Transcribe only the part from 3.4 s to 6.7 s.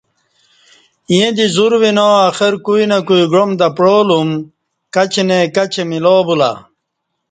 تہ پعالُوم، کاچی نئ کاچی ملا بولہ